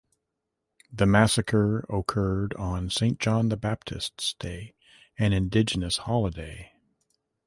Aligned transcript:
The 0.91 1.05
massacre 1.05 1.85
occurred 1.87 2.55
on 2.55 2.89
Saint 2.89 3.19
John 3.19 3.49
the 3.49 3.55
Baptist's 3.55 4.33
Day, 4.39 4.73
an 5.19 5.31
indigenous 5.31 5.97
holiday. 5.97 6.71